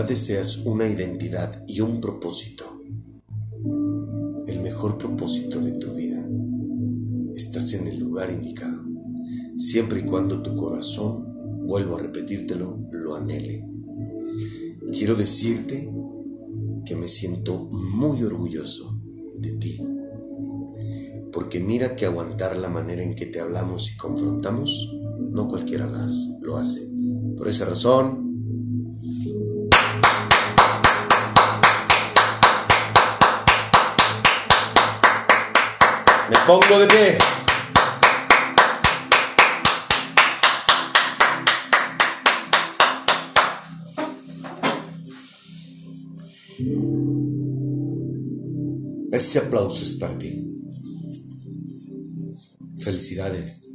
deseas 0.00 0.64
una 0.64 0.88
identidad 0.88 1.64
y 1.68 1.82
un 1.82 2.00
propósito, 2.00 2.64
el 4.46 4.60
mejor 4.60 4.96
propósito 4.96 5.60
de 5.60 5.72
tu 5.72 5.92
vida, 5.92 6.26
estás 7.34 7.74
en 7.74 7.86
el 7.86 7.98
lugar 7.98 8.30
indicado, 8.30 8.84
siempre 9.58 10.00
y 10.00 10.04
cuando 10.04 10.40
tu 10.40 10.56
corazón, 10.56 11.66
vuelvo 11.66 11.96
a 11.96 12.00
repetírtelo, 12.00 12.86
lo 12.90 13.16
anhele. 13.16 13.68
Quiero 14.92 15.14
decirte 15.14 15.92
que 16.86 16.96
me 16.96 17.06
siento 17.06 17.68
muy 17.70 18.22
orgulloso 18.22 18.98
de 19.34 19.52
ti, 19.58 19.78
porque 21.32 21.60
mira 21.60 21.96
que 21.96 22.06
aguantar 22.06 22.56
la 22.56 22.70
manera 22.70 23.02
en 23.02 23.14
que 23.14 23.26
te 23.26 23.40
hablamos 23.40 23.92
y 23.92 23.98
confrontamos, 23.98 24.98
no 25.30 25.48
cualquiera 25.48 25.86
las, 25.86 26.30
lo 26.40 26.56
hace. 26.56 26.88
Por 27.36 27.48
esa 27.48 27.66
razón, 27.66 28.31
Me 36.32 36.38
pongo 36.46 36.78
de 36.78 36.86
pie. 36.86 37.18
Ese 49.12 49.40
aplauso 49.40 49.84
es 49.84 49.96
para 49.96 50.16
ti. 50.16 50.42
Felicidades. 52.78 53.71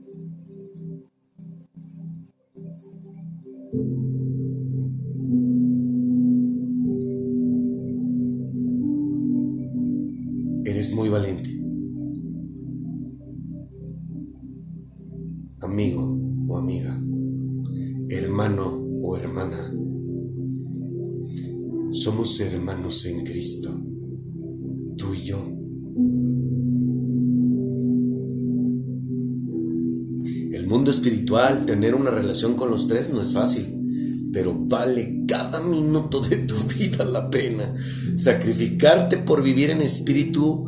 Con 32.56 32.70
los 32.70 32.88
tres 32.88 33.12
no 33.12 33.22
es 33.22 33.34
fácil, 33.34 34.30
pero 34.32 34.54
vale 34.56 35.24
cada 35.28 35.60
minuto 35.60 36.22
de 36.22 36.38
tu 36.38 36.56
vida 36.78 37.04
la 37.06 37.30
pena. 37.30 37.74
Sacrificarte 38.18 39.18
por 39.18 39.42
vivir 39.44 39.72
en 39.72 39.82
espíritu 39.82 40.66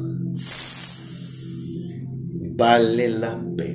vale 2.55 3.09
la 3.09 3.45
pena. 3.55 3.68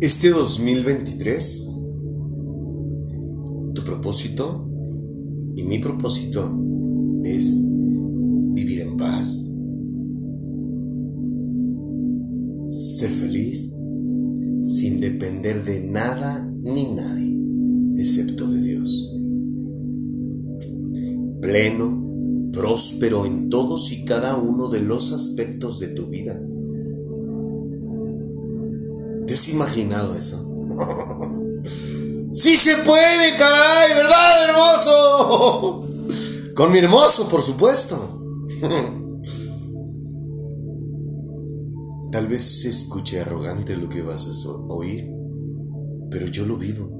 Este 0.00 0.30
2023, 0.30 1.78
tu 3.74 3.84
propósito 3.84 4.66
y 5.54 5.62
mi 5.62 5.78
propósito 5.78 6.58
es 7.22 7.66
vivir 8.54 8.80
en 8.80 8.96
paz, 8.96 9.46
ser 12.70 13.10
feliz 13.10 13.76
sin 14.62 15.00
depender 15.00 15.64
de 15.64 15.80
nada 15.80 16.50
ni 16.62 16.94
nadie, 16.94 17.38
excepto 17.98 18.48
de 18.48 18.62
Dios. 18.62 19.14
Pleno, 21.42 22.50
próspero 22.52 23.26
en 23.26 23.50
todos 23.50 23.92
y 23.92 24.06
cada 24.06 24.38
uno 24.38 24.70
de 24.70 24.80
los 24.80 25.12
aspectos 25.12 25.78
de 25.78 25.88
tu 25.88 26.06
vida 26.06 26.40
¿Te 26.40 26.46
has 26.46 26.59
imaginado 29.48 30.14
eso? 30.14 30.46
¡Sí 32.34 32.56
se 32.56 32.76
puede, 32.76 33.36
caray! 33.36 33.94
¿Verdad, 33.94 34.48
hermoso? 34.48 35.86
Con 36.54 36.72
mi 36.72 36.78
hermoso, 36.78 37.28
por 37.28 37.42
supuesto. 37.42 37.96
Tal 42.12 42.26
vez 42.26 42.42
se 42.62 42.70
escuche 42.70 43.20
arrogante 43.20 43.76
lo 43.76 43.88
que 43.88 44.02
vas 44.02 44.26
a 44.26 44.50
oír, 44.68 45.08
pero 46.10 46.26
yo 46.26 46.44
lo 46.44 46.56
vivo. 46.56 46.99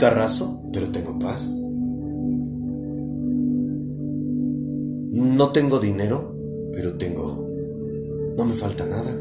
Carrazo, 0.00 0.64
pero 0.72 0.88
tengo 0.88 1.18
paz. 1.18 1.62
No 5.12 5.52
tengo 5.52 5.78
dinero, 5.78 6.34
pero 6.72 6.96
tengo... 6.96 7.46
No 8.36 8.44
me 8.44 8.54
falta 8.54 8.86
nada. 8.86 9.14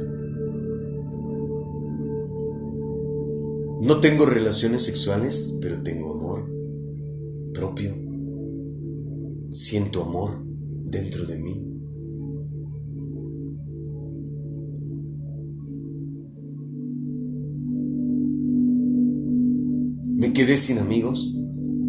No 3.82 4.00
tengo 4.00 4.26
relaciones 4.26 4.84
sexuales, 4.84 5.58
pero 5.62 5.82
tengo 5.84 6.14
amor 6.14 6.50
propio. 7.54 7.94
Siento 9.52 10.04
amor 10.04 10.42
dentro 10.86 11.26
de 11.26 11.38
mí. 11.38 11.69
Me 20.20 20.32
quedé 20.34 20.58
sin 20.58 20.80
amigos, 20.80 21.38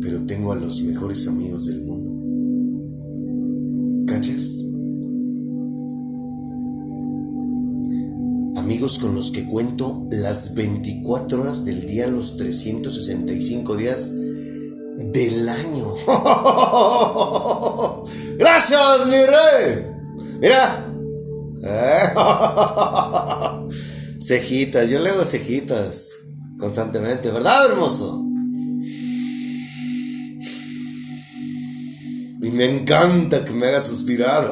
pero 0.01 0.25
tengo 0.25 0.53
a 0.53 0.55
los 0.55 0.81
mejores 0.83 1.27
amigos 1.27 1.67
del 1.67 1.83
mundo. 1.83 2.13
¿Cachas? 4.07 4.61
Amigos 8.57 9.01
con 9.01 9.17
los 9.17 9.33
que 9.33 9.45
cuento 9.47 10.07
las 10.13 10.55
24 10.55 11.43
horas 11.43 11.65
del 11.65 11.89
día, 11.89 12.07
los 12.07 12.37
365 12.37 13.75
días 13.75 14.15
del 14.15 15.49
año. 15.49 15.93
Gracias, 18.39 19.07
mi 19.07 19.27
rey. 19.27 19.87
Mira. 20.41 20.87
Cejitas, 24.21 24.89
yo 24.89 25.01
le 25.01 25.11
hago 25.11 25.25
cejitas 25.25 26.20
constantemente, 26.61 27.31
¿verdad, 27.31 27.73
hermoso? 27.73 28.25
Y 32.43 32.51
me 32.51 32.65
encanta 32.65 33.45
que 33.45 33.53
me 33.53 33.67
haga 33.67 33.81
suspirar. 33.81 34.45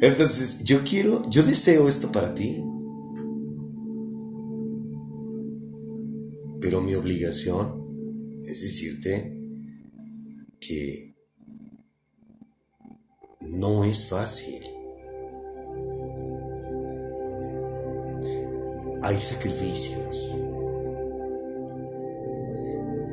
Entonces, 0.00 0.64
yo 0.64 0.82
quiero, 0.82 1.28
yo 1.30 1.42
deseo 1.42 1.88
esto 1.88 2.10
para 2.10 2.34
ti. 2.34 2.62
Pero 6.60 6.80
mi 6.80 6.94
obligación 6.94 8.42
es 8.44 8.62
decirte 8.62 9.38
que 10.60 11.16
no 13.40 13.84
es 13.84 14.08
fácil. 14.08 14.77
Hay 19.02 19.20
sacrificios. 19.20 20.38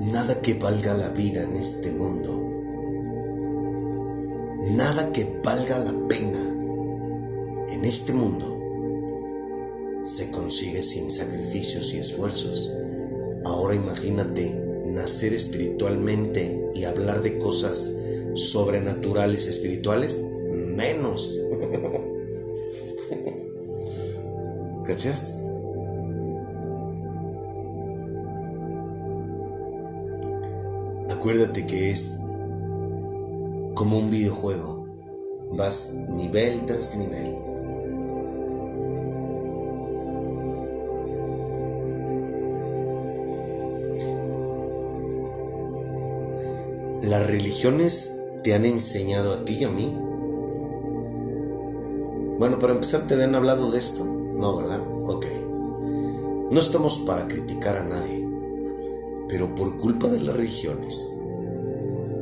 Nada 0.02 0.42
que 0.42 0.54
valga 0.56 0.94
la 0.94 1.10
vida 1.10 1.44
en 1.44 1.56
este 1.56 1.92
mundo. 1.92 2.52
Nada 4.76 5.12
que 5.12 5.40
valga 5.44 5.80
la 5.80 6.08
pena 6.08 6.40
en 7.70 7.86
este 7.86 8.14
mundo 8.14 8.56
se 10.06 10.30
consigue 10.30 10.84
sin 10.84 11.10
sacrificios 11.10 11.94
y 11.94 11.98
esfuerzos. 11.98 12.72
Ahora 13.44 13.76
imagínate 13.76 14.52
nacer 14.86 15.34
espiritualmente 15.34 16.70
y 16.76 16.84
hablar 16.84 17.24
de 17.24 17.40
cosas 17.40 17.92
sobrenaturales 18.36 19.48
espirituales, 19.48 20.22
menos. 20.52 21.40
¿Cachas? 24.86 25.42
Acuérdate 31.26 31.66
que 31.66 31.90
es 31.90 32.20
como 33.74 33.98
un 33.98 34.12
videojuego. 34.12 34.86
Vas 35.54 35.96
nivel 36.08 36.68
tras 36.68 36.96
nivel. 36.96 37.36
¿Las 47.02 47.26
religiones 47.26 48.22
te 48.44 48.54
han 48.54 48.66
enseñado 48.66 49.34
a 49.34 49.46
ti 49.46 49.54
y 49.62 49.64
a 49.64 49.70
mí? 49.70 49.98
Bueno, 52.38 52.60
para 52.60 52.74
empezar, 52.74 53.08
¿te 53.08 53.16
habían 53.16 53.34
hablado 53.34 53.72
de 53.72 53.80
esto? 53.80 54.06
No, 54.06 54.58
¿verdad? 54.58 54.82
Ok. 55.08 55.26
No 56.52 56.60
estamos 56.60 57.00
para 57.00 57.28
criticar 57.28 57.78
a 57.78 57.84
nadie 57.84 58.25
pero 59.28 59.56
por 59.56 59.78
culpa 59.78 60.08
de 60.08 60.22
las 60.22 60.36
religiones, 60.36 61.16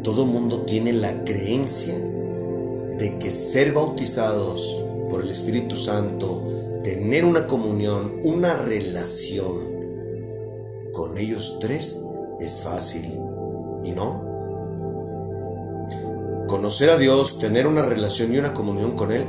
todo 0.03 0.25
mundo 0.25 0.61
tiene 0.61 0.93
la 0.93 1.23
creencia 1.23 1.95
de 1.95 3.17
que 3.19 3.31
ser 3.31 3.73
bautizados 3.73 4.83
por 5.09 5.21
el 5.21 5.29
Espíritu 5.29 5.75
Santo, 5.75 6.43
tener 6.83 7.25
una 7.25 7.47
comunión, 7.47 8.19
una 8.23 8.55
relación 8.55 9.73
con 10.93 11.17
ellos 11.17 11.57
tres 11.59 12.03
es 12.39 12.61
fácil 12.61 13.19
Y 13.83 13.91
no. 13.91 14.31
Conocer 16.47 16.89
a 16.91 16.97
Dios, 16.97 17.39
tener 17.39 17.65
una 17.65 17.81
relación 17.81 18.33
y 18.33 18.37
una 18.37 18.53
comunión 18.53 18.91
con 18.95 19.11
Él, 19.11 19.25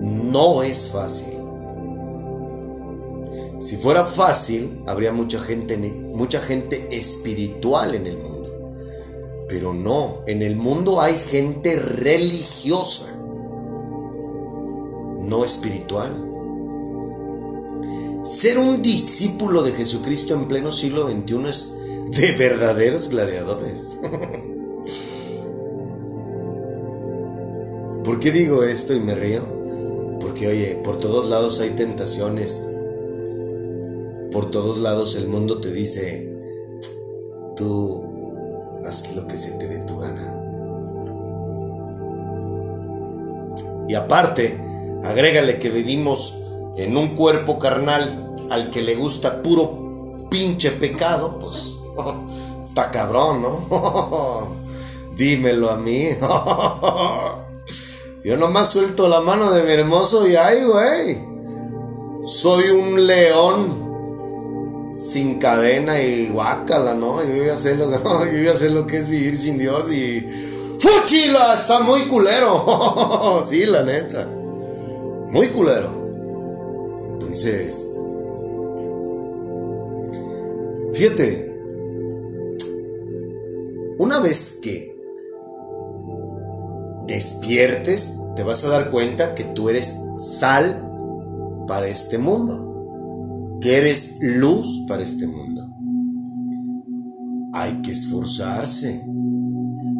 no 0.00 0.62
es 0.62 0.88
fácil. 0.88 1.35
Si 3.66 3.76
fuera 3.78 4.04
fácil, 4.04 4.82
habría 4.86 5.10
mucha 5.10 5.40
gente, 5.40 5.76
mucha 5.76 6.40
gente 6.40 6.96
espiritual 6.96 7.96
en 7.96 8.06
el 8.06 8.16
mundo. 8.16 8.76
Pero 9.48 9.74
no, 9.74 10.22
en 10.28 10.42
el 10.42 10.54
mundo 10.54 11.00
hay 11.00 11.14
gente 11.14 11.74
religiosa, 11.74 13.12
no 15.18 15.44
espiritual. 15.44 16.12
Ser 18.22 18.60
un 18.60 18.82
discípulo 18.82 19.64
de 19.64 19.72
Jesucristo 19.72 20.34
en 20.34 20.46
pleno 20.46 20.70
siglo 20.70 21.10
XXI 21.10 21.48
es 21.48 21.74
de 22.12 22.36
verdaderos 22.38 23.08
gladiadores. 23.08 23.98
¿Por 28.04 28.20
qué 28.20 28.30
digo 28.30 28.62
esto 28.62 28.94
y 28.94 29.00
me 29.00 29.16
río? 29.16 29.42
Porque 30.20 30.46
oye, 30.46 30.80
por 30.84 31.00
todos 31.00 31.28
lados 31.28 31.58
hay 31.58 31.70
tentaciones. 31.70 32.75
Por 34.36 34.50
todos 34.50 34.76
lados 34.76 35.16
el 35.16 35.28
mundo 35.28 35.62
te 35.62 35.72
dice, 35.72 36.30
tú 37.56 38.04
haz 38.86 39.16
lo 39.16 39.26
que 39.26 39.34
se 39.34 39.52
te 39.52 39.66
dé 39.66 39.78
tu 39.86 39.98
gana. 39.98 40.34
Y 43.88 43.94
aparte, 43.94 44.60
agrégale 45.04 45.58
que 45.58 45.70
vivimos 45.70 46.36
en 46.76 46.98
un 46.98 47.14
cuerpo 47.14 47.58
carnal 47.58 48.36
al 48.50 48.68
que 48.68 48.82
le 48.82 48.94
gusta 48.94 49.42
puro 49.42 50.26
pinche 50.30 50.72
pecado, 50.72 51.38
pues 51.38 51.78
está 52.60 52.90
cabrón, 52.90 53.40
¿no? 53.40 54.48
Dímelo 55.16 55.70
a 55.70 55.78
mí. 55.78 56.10
Yo 58.22 58.36
nomás 58.36 58.68
suelto 58.68 59.08
la 59.08 59.22
mano 59.22 59.50
de 59.50 59.62
mi 59.62 59.70
hermoso 59.70 60.28
y 60.28 60.36
ay, 60.36 60.62
güey. 60.62 61.24
Soy 62.22 62.68
un 62.68 63.06
león 63.06 63.85
sin 64.96 65.38
cadena 65.38 66.00
y 66.00 66.28
guácala, 66.30 66.94
¿no? 66.94 67.22
Yo 67.22 67.36
voy 67.36 67.48
a 67.50 67.54
hacer 67.54 67.76
lo 67.76 67.90
que, 67.90 67.96
yo 68.02 68.38
voy 68.38 68.48
a 68.48 68.52
hacer 68.52 68.70
lo 68.72 68.86
que 68.86 68.98
es 68.98 69.08
vivir 69.08 69.38
sin 69.38 69.58
Dios 69.58 69.92
y. 69.92 70.26
¡Fuchila! 70.78 71.54
Está 71.54 71.80
muy 71.80 72.02
culero. 72.02 73.42
sí, 73.44 73.66
la 73.66 73.82
neta. 73.82 74.26
Muy 75.30 75.48
culero. 75.48 75.90
Entonces. 77.14 77.98
Fíjate. 80.92 81.54
Una 83.98 84.20
vez 84.20 84.58
que 84.62 84.96
despiertes, 87.06 88.20
te 88.34 88.42
vas 88.42 88.64
a 88.64 88.68
dar 88.68 88.90
cuenta 88.90 89.34
que 89.34 89.44
tú 89.44 89.70
eres 89.70 89.96
sal 90.18 90.82
para 91.66 91.88
este 91.88 92.18
mundo, 92.18 92.65
que 93.60 93.76
eres 93.76 94.18
luz 94.38 94.84
para 94.88 95.02
este 95.02 95.26
mundo. 95.26 95.62
Hay 97.52 97.82
que 97.82 97.92
esforzarse, 97.92 99.02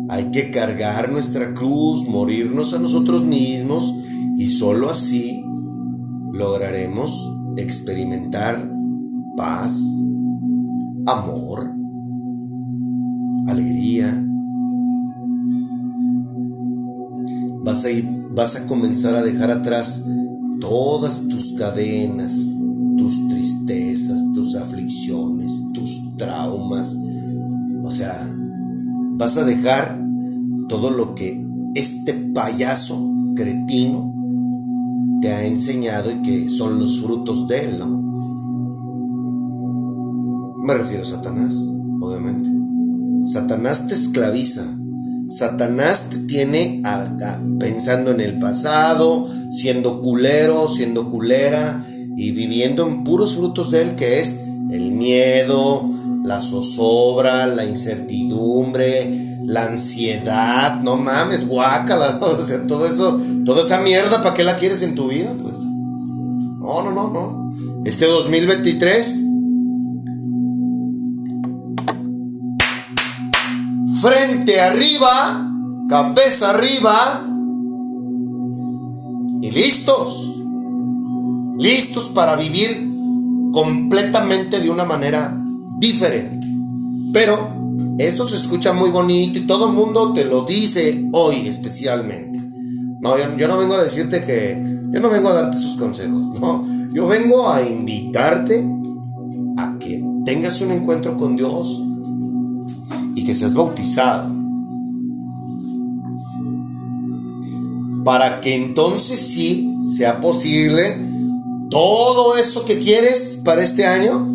hay 0.09 0.31
que 0.31 0.51
cargar 0.51 1.11
nuestra 1.11 1.55
cruz, 1.55 2.09
morirnos 2.09 2.75
a 2.75 2.79
nosotros 2.79 3.25
mismos 3.25 3.95
y 4.39 4.49
solo 4.49 4.91
así 4.91 5.43
lograremos 6.33 7.33
experimentar 7.57 8.71
paz, 9.37 9.81
amor, 11.07 11.71
alegría, 13.49 14.23
vas 17.65 17.85
a, 17.85 17.91
ir, 17.91 18.09
vas 18.31 18.57
a 18.57 18.67
comenzar 18.67 19.17
a 19.17 19.23
dejar 19.23 19.51
atrás 19.51 20.05
todas 20.61 21.27
tus 21.29 21.55
cadenas, 21.55 22.59
tus 22.97 23.29
tristezas, 23.29 24.33
tus 24.35 24.55
aflicciones, 24.55 25.53
tus 25.73 26.17
traumas. 26.17 26.99
O 27.83 27.91
sea, 27.91 28.29
vas 29.17 29.37
a 29.37 29.45
dejar 29.45 30.01
todo 30.69 30.91
lo 30.91 31.15
que 31.15 31.45
este 31.75 32.15
payaso 32.15 33.13
cretino 33.35 34.15
te 35.21 35.33
ha 35.33 35.45
enseñado 35.45 36.11
y 36.11 36.23
que 36.23 36.49
son 36.49 36.79
los 36.79 37.01
frutos 37.01 37.49
de 37.49 37.65
él, 37.65 37.79
¿no? 37.79 38.07
Me 40.63 40.75
refiero 40.75 41.03
a 41.03 41.07
Satanás, 41.07 41.55
obviamente. 42.01 42.51
Satanás 43.25 43.87
te 43.89 43.95
esclaviza, 43.95 44.65
Satanás 45.29 46.09
te 46.11 46.19
tiene 46.19 46.83
pensando 47.59 48.11
en 48.13 48.21
el 48.21 48.39
pasado, 48.39 49.29
siendo 49.51 50.01
culero, 50.01 50.69
siendo 50.69 51.11
culera 51.11 51.85
y 52.17 52.31
viviendo 52.31 52.87
en 52.87 53.05
puros 53.05 53.37
frutos 53.37 53.71
de 53.71 53.83
él, 53.83 53.95
que 53.95 54.21
es 54.21 54.41
el 54.71 54.91
miedo, 54.91 55.89
la 56.25 56.41
zozobra, 56.41 57.47
la 57.47 57.64
incertidumbre, 57.64 59.39
la 59.45 59.67
ansiedad, 59.67 60.81
no 60.81 60.97
mames, 60.97 61.47
guácala, 61.47 62.19
o 62.23 62.43
sea, 62.43 62.67
todo 62.67 62.87
eso, 62.87 63.21
toda 63.45 63.62
esa 63.62 63.81
mierda, 63.81 64.23
¿para 64.23 64.35
qué 64.35 64.45
la 64.45 64.57
quieres 64.57 64.83
en 64.83 64.95
tu 64.95 65.09
vida? 65.09 65.33
Pues, 65.41 65.59
no, 65.61 66.83
no, 66.83 66.91
no, 66.93 67.11
no. 67.11 67.53
Este 67.85 68.07
2023 68.07 69.27
frente 74.01 74.61
arriba, 74.61 75.51
cabeza 75.89 76.51
arriba 76.51 77.25
y 79.43 79.51
listos. 79.51 80.36
Listos 81.59 82.11
para 82.11 82.37
vivir 82.37 82.89
completamente 83.53 84.61
de 84.61 84.71
una 84.71 84.85
manera 84.85 85.35
diferente. 85.79 86.47
Pero 87.13 87.49
esto 87.99 88.27
se 88.27 88.37
escucha 88.37 88.75
muy 88.75 88.91
bonito 88.91 89.39
y 89.39 89.47
todo 89.47 89.69
el 89.69 89.73
mundo 89.73 90.13
te 90.13 90.25
lo 90.25 90.43
dice 90.43 91.09
hoy 91.13 91.49
especialmente. 91.49 92.39
No, 93.01 93.17
yo, 93.37 93.49
no 93.49 93.59
vengo 93.59 93.75
a 93.75 93.83
decirte 93.83 94.25
que... 94.25 94.63
Yo 94.93 95.01
no 95.01 95.09
vengo 95.09 95.29
a 95.31 95.35
darte 95.35 95.57
esos 95.57 95.77
consejos, 95.77 96.39
no. 96.41 96.67
Yo 96.93 97.07
vengo 97.07 97.49
a 97.51 97.63
invitarte 97.63 98.65
a 99.57 99.77
que 99.79 100.03
tengas 100.25 100.61
un 100.61 100.73
encuentro 100.73 101.17
con 101.17 101.37
Dios 101.37 101.83
y 103.15 103.25
que 103.25 103.35
seas 103.35 103.55
bautizado. 103.55 104.31
Para 108.05 108.41
que 108.41 108.55
entonces 108.55 109.19
sí 109.19 109.75
sea 109.97 110.21
posible 110.21 110.97
todo 111.71 112.37
eso 112.37 112.64
que 112.64 112.79
quieres 112.81 113.41
para 113.45 113.62
este 113.62 113.87
año. 113.87 114.27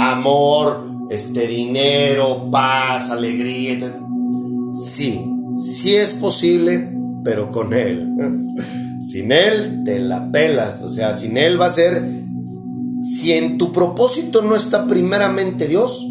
Amor, 0.00 1.06
este 1.10 1.46
dinero, 1.46 2.48
paz, 2.50 3.10
alegría. 3.10 3.98
Sí, 4.74 5.24
sí 5.56 5.94
es 5.96 6.14
posible, 6.14 6.94
pero 7.24 7.50
con 7.50 7.72
Él. 7.74 8.14
Sin 9.02 9.32
Él 9.32 9.82
te 9.84 9.98
la 10.00 10.30
pelas. 10.30 10.82
O 10.82 10.90
sea, 10.90 11.16
sin 11.16 11.36
Él 11.36 11.60
va 11.60 11.66
a 11.66 11.70
ser... 11.70 12.02
Si 13.00 13.32
en 13.32 13.58
tu 13.58 13.70
propósito 13.72 14.42
no 14.42 14.56
está 14.56 14.86
primeramente 14.88 15.68
Dios, 15.68 16.04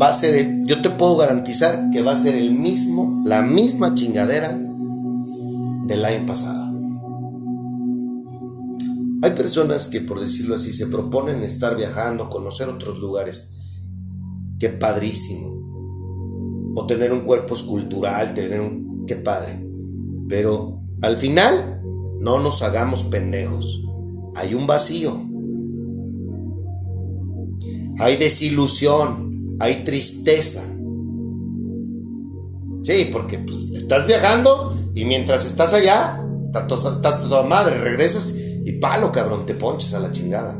va 0.00 0.08
a 0.08 0.12
ser, 0.12 0.34
el- 0.34 0.66
yo 0.66 0.82
te 0.82 0.90
puedo 0.90 1.16
garantizar 1.16 1.90
que 1.92 2.02
va 2.02 2.12
a 2.12 2.16
ser 2.16 2.34
el 2.34 2.52
mismo, 2.52 3.22
la 3.24 3.40
misma 3.40 3.94
chingadera 3.94 4.58
del 5.86 6.04
año 6.04 6.26
pasado. 6.26 6.63
Hay 9.24 9.30
personas 9.30 9.88
que, 9.88 10.02
por 10.02 10.20
decirlo 10.20 10.54
así, 10.54 10.74
se 10.74 10.86
proponen 10.86 11.42
estar 11.44 11.78
viajando, 11.78 12.28
conocer 12.28 12.68
otros 12.68 12.98
lugares. 12.98 13.54
Qué 14.58 14.68
padrísimo. 14.68 16.74
O 16.76 16.86
tener 16.86 17.10
un 17.10 17.20
cuerpo 17.20 17.54
escultural, 17.54 18.34
tener 18.34 18.60
un... 18.60 19.06
Qué 19.06 19.16
padre. 19.16 19.66
Pero 20.28 20.82
al 21.00 21.16
final, 21.16 21.80
no 22.20 22.38
nos 22.38 22.60
hagamos 22.60 23.04
pendejos. 23.04 23.82
Hay 24.34 24.52
un 24.52 24.66
vacío. 24.66 25.18
Hay 28.00 28.18
desilusión. 28.18 29.56
Hay 29.58 29.84
tristeza. 29.84 30.70
Sí, 32.82 33.08
porque 33.10 33.38
pues, 33.38 33.70
estás 33.70 34.06
viajando 34.06 34.76
y 34.94 35.06
mientras 35.06 35.46
estás 35.46 35.72
allá, 35.72 36.22
estás 36.44 37.22
toda 37.22 37.42
madre, 37.44 37.78
regresas 37.78 38.43
y 38.64 38.72
palo, 38.72 39.12
cabrón, 39.12 39.44
te 39.44 39.54
ponches 39.54 39.92
a 39.92 40.00
la 40.00 40.10
chingada. 40.10 40.58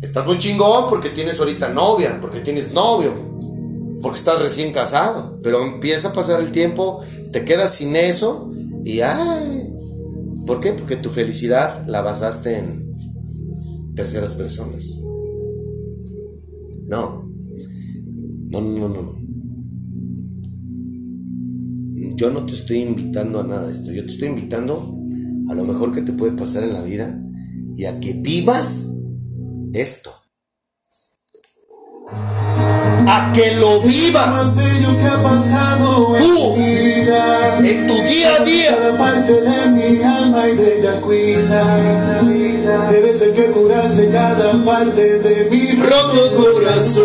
Estás 0.00 0.24
muy 0.24 0.38
chingón 0.38 0.84
porque 0.88 1.10
tienes 1.10 1.38
ahorita 1.40 1.68
novia, 1.68 2.18
porque 2.20 2.40
tienes 2.40 2.72
novio, 2.72 3.12
porque 4.00 4.18
estás 4.18 4.40
recién 4.40 4.72
casado. 4.72 5.38
Pero 5.42 5.62
empieza 5.64 6.08
a 6.08 6.12
pasar 6.12 6.40
el 6.40 6.52
tiempo, 6.52 7.00
te 7.32 7.44
quedas 7.44 7.74
sin 7.74 7.96
eso 7.96 8.52
y 8.84 9.00
¡ay! 9.00 9.74
¿Por 10.46 10.60
qué? 10.60 10.72
Porque 10.72 10.96
tu 10.96 11.10
felicidad 11.10 11.84
la 11.86 12.02
basaste 12.02 12.58
en 12.58 12.94
terceras 13.96 14.36
personas. 14.36 15.02
No. 16.86 17.28
No, 18.48 18.60
no, 18.60 18.88
no, 18.88 18.88
no. 18.88 19.20
Yo 22.16 22.30
no 22.30 22.46
te 22.46 22.52
estoy 22.52 22.78
invitando 22.78 23.40
a 23.40 23.44
nada 23.44 23.66
de 23.66 23.72
esto. 23.72 23.92
Yo 23.92 24.04
te 24.04 24.10
estoy 24.10 24.28
invitando 24.28 24.99
a 25.50 25.54
lo 25.54 25.64
mejor 25.64 25.92
que 25.92 26.02
te 26.02 26.12
puede 26.12 26.32
pasar 26.32 26.62
en 26.62 26.72
la 26.72 26.82
vida 26.82 27.12
y 27.76 27.84
a 27.84 27.98
que 27.98 28.12
vivas 28.12 28.86
esto. 29.72 30.12
A 32.12 33.32
que 33.34 33.56
lo 33.58 33.80
vivas. 33.80 34.56
Tú, 36.18 36.54
en 36.56 37.86
tu 37.88 37.94
día 37.94 38.36
a 38.38 38.44
día. 38.44 38.76
Debes 42.92 43.22
el 43.22 43.32
que 43.34 43.46
curarse 43.46 44.08
cada 44.10 44.64
parte 44.64 45.18
de 45.18 45.50
mi 45.50 45.72
roto 45.72 46.36
corazón. 46.36 47.00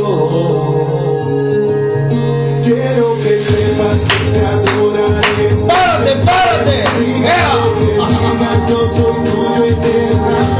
Quiero 2.63 3.15
que 3.23 3.41
sepas 3.41 3.97
que 4.07 4.19
te 4.33 4.45
adoraré. 4.45 5.55
Párate, 5.67 6.15
párate. 6.23 6.85
Yeah 7.25 7.84
yo 8.69 8.87
soy 8.87 9.13
tuyo 9.23 9.65
eternamente. 9.65 10.54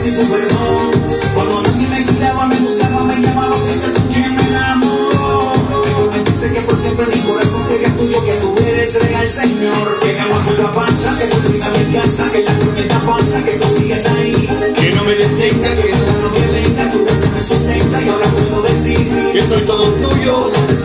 sin 0.00 0.16
tu 0.16 0.26
perdón. 0.30 0.90
Cuando 1.34 1.62
nadie 1.62 1.86
me 1.88 2.06
cuidaba, 2.06 2.46
me 2.46 2.56
buscaba, 2.56 3.04
me 3.04 3.20
llamaba, 3.20 3.52
fuiste 3.52 3.88
tú 3.88 4.00
quien 4.12 4.34
me 4.34 4.42
enamoró. 4.48 5.52
Me 5.84 5.92
convenciste 5.92 6.52
que 6.52 6.60
por 6.62 6.76
siempre 6.76 7.06
mi 7.06 7.20
corazón 7.20 7.62
sería 7.68 7.96
tuyo, 7.96 8.24
que 8.24 8.32
tú 8.32 8.54
eres 8.66 8.94
real, 8.94 9.28
Señor. 9.28 10.00
Que 10.00 10.14
jamás 10.14 10.44
vuelva 10.46 10.68
a 10.68 10.74
pasar, 10.74 11.18
que 11.18 11.26
tu 11.26 11.52
vida 11.52 11.66
me 11.68 11.98
casa, 11.98 12.30
que 12.32 12.42
la 12.42 12.58
tormenta 12.58 13.00
pasa, 13.00 13.44
que 13.44 13.52
tú 13.52 13.68
sigues 13.76 14.06
ahí. 14.06 14.72
Que 14.74 14.90
no 14.92 15.04
me 15.04 15.14
detenga, 15.14 15.70
que 15.76 15.90
nada 15.90 16.12
no 16.22 16.30
me 16.30 16.46
venga, 16.46 16.90
tu 16.92 17.04
beso 17.04 17.30
me 17.34 17.42
sustenta 17.42 18.02
y 18.02 18.08
ahora 18.08 18.28
puedo 18.30 18.62
decir 18.62 19.08
que 19.32 19.42
soy 19.42 19.62
todo 19.62 19.84
tuyo, 19.92 20.50
no 20.52 20.66
te 20.66 20.76